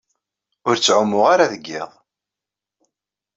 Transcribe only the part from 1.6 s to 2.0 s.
yiḍ.